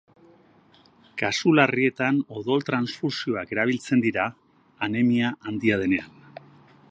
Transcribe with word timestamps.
Kasu 1.21 1.51
larrietan 1.59 2.17
odol-transfusioak 2.39 3.55
erabiltzen 3.57 4.03
dira, 4.07 4.27
anemia 4.89 5.33
handia 5.51 5.79
denean 5.85 6.19